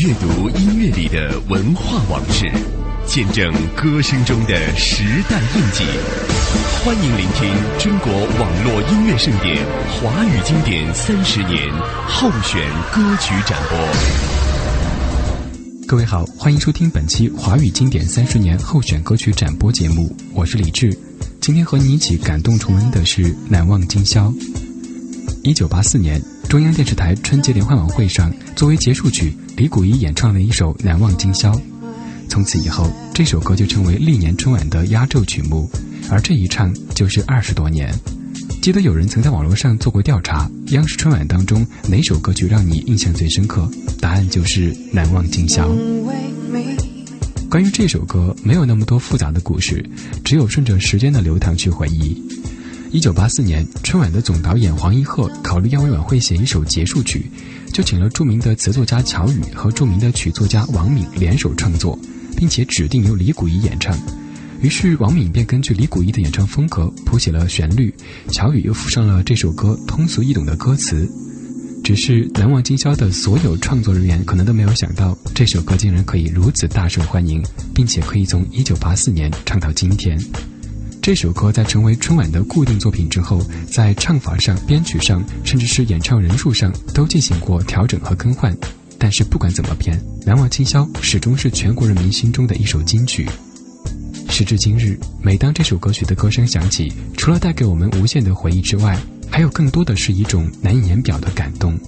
[0.00, 2.50] 阅读音乐里的文化往事，
[3.04, 5.84] 见证歌声中的时代印记。
[6.82, 7.46] 欢迎聆听
[7.78, 9.58] 中国网络音乐盛典
[9.90, 11.70] 华语经典三十年
[12.08, 13.78] 候选歌曲展播。
[15.86, 20.98] 各位好，欢迎收听本期华语经典三十年候选歌曲展播节目，我是李志。
[21.42, 24.28] 今天和你一起感动重温的是《难忘今宵》。
[25.42, 31.52] 一九八四年，中央电视台春节联欢晚会上，作为结束曲，李谷一演唱了一首《难忘今宵》。
[32.30, 35.70] 从此以后，这首歌就成为历年春晚的压轴曲目，
[36.10, 37.94] 而这一唱就是二十多年。
[38.62, 43.70] 记得有人曾在网络上做过调查，央视春晚当中哪首歌曲让你印象最深刻？
[44.00, 45.68] 答案就是《难忘今宵》。
[47.50, 49.84] 关于这首歌，没有那么多复杂的故事，
[50.24, 52.16] 只有顺着时间的流淌去回忆。
[52.92, 57.30] 一九八四年，春晚的总导演黄一鹤考虑要为晚会写一首结束曲，
[57.72, 61.98] 就请了著名的词作家乔羽和著名的曲作家王敏联手创作，
[62.36, 63.96] 并且指定由李谷一演唱。
[64.60, 67.94] 于是王敏便根据李谷一的演唱风格谱写了旋律，
[68.28, 71.10] 乔羽又附上了这首歌通俗易懂的歌词。
[71.82, 77.42] 只是《难忘今宵》的所有创作人员可能都没有想到，这首歌竟然可以如此大受欢迎，
[77.74, 80.18] 并且可以从一九八四年唱到今天。
[81.02, 88.54] 这首歌在成为春晚的固定作品之后，在唱法上、编曲上，甚至是演唱人数上，都进行过调整和更换。
[88.98, 93.26] 但是不管怎么编，《难忘今宵》始终是全国人民心中的一首金曲。
[94.28, 101.78] 时至今日，每当这首歌曲的歌声响起，除了带给我们无限的回忆之外，还有更多的是一种难以言表的感动。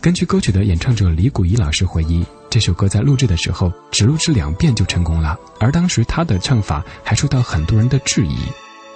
[0.00, 2.24] 根据歌曲的演唱者李谷一老师回忆。
[2.52, 8.40] 这首歌在录制的时候，只录制两遍就成功了，而当时他的唱法还受到很多人的质疑。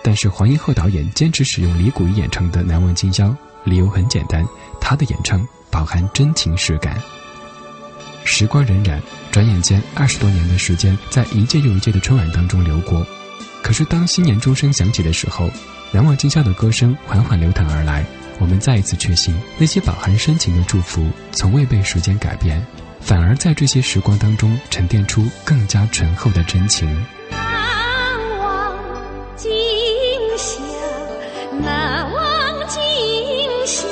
[0.03, 3.29] 但是黄英鹤导演坚持使用李谷一演唱的《难忘今宵》，
[3.65, 4.47] 理由很简单，
[4.79, 7.03] 他的演唱饱含真情实感。
[8.25, 9.01] 时光荏苒，
[9.33, 13.07] 转眼间二十多年的时间在一届又一届的春晚当中流过。
[13.63, 15.47] 可是当新年钟声响起的时候，
[15.93, 18.05] 《难忘今宵》的歌声缓缓流淌而来，
[18.39, 22.63] 我们再一次确信，那些饱含深情的祝福从未被时间改变。
[23.07, 26.89] 反而在这些时光当中沉淀出更加醇厚的真情。
[27.31, 27.39] 难
[28.41, 28.77] 忘
[29.37, 29.49] 今
[30.37, 30.61] 宵
[31.63, 32.83] 难忘今
[33.65, 33.87] 宵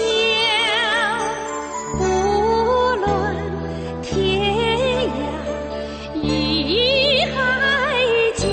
[2.01, 7.95] 无论天涯与海
[8.37, 8.49] 角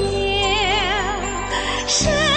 [1.87, 2.30] 山